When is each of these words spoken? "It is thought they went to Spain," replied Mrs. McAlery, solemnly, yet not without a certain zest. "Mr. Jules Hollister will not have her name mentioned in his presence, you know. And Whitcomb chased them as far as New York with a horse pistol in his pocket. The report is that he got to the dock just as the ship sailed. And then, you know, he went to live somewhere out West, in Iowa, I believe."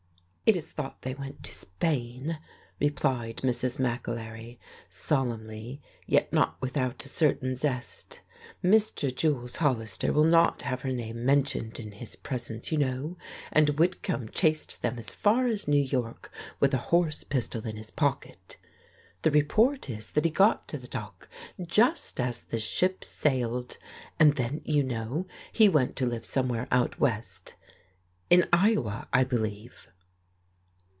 "It 0.43 0.57
is 0.57 0.69
thought 0.73 1.03
they 1.03 1.13
went 1.13 1.43
to 1.43 1.51
Spain," 1.53 2.37
replied 2.77 3.37
Mrs. 3.37 3.77
McAlery, 3.79 4.57
solemnly, 4.89 5.81
yet 6.05 6.33
not 6.33 6.59
without 6.61 7.05
a 7.05 7.07
certain 7.07 7.55
zest. 7.55 8.19
"Mr. 8.61 9.15
Jules 9.15 9.55
Hollister 9.57 10.11
will 10.11 10.25
not 10.25 10.63
have 10.63 10.81
her 10.81 10.91
name 10.91 11.25
mentioned 11.25 11.79
in 11.79 11.93
his 11.93 12.17
presence, 12.17 12.69
you 12.69 12.77
know. 12.77 13.15
And 13.53 13.79
Whitcomb 13.79 14.27
chased 14.27 14.81
them 14.81 14.99
as 14.99 15.13
far 15.13 15.47
as 15.47 15.69
New 15.69 15.81
York 15.81 16.29
with 16.59 16.73
a 16.73 16.77
horse 16.89 17.23
pistol 17.23 17.65
in 17.65 17.77
his 17.77 17.89
pocket. 17.89 18.57
The 19.21 19.31
report 19.31 19.89
is 19.89 20.11
that 20.11 20.25
he 20.25 20.31
got 20.31 20.67
to 20.67 20.77
the 20.77 20.89
dock 20.89 21.29
just 21.65 22.19
as 22.19 22.41
the 22.41 22.59
ship 22.59 23.05
sailed. 23.05 23.77
And 24.19 24.35
then, 24.35 24.59
you 24.65 24.83
know, 24.83 25.27
he 25.53 25.69
went 25.69 25.95
to 25.95 26.05
live 26.05 26.25
somewhere 26.25 26.67
out 26.71 26.99
West, 26.99 27.55
in 28.29 28.49
Iowa, 28.51 29.07
I 29.13 29.23
believe." 29.23 29.87